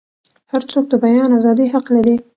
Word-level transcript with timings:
هرڅوک 0.51 0.85
د 0.89 0.93
بیان 1.03 1.29
ازادۍ 1.37 1.67
حق 1.73 1.85
لري. 1.95 2.15